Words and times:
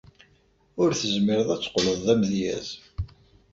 Ur 0.81 0.89
tezmireḍ 0.99 1.49
ad 1.51 1.59
teqqleḍ 1.61 1.99
d 2.05 2.07
amedyaz. 2.13 2.67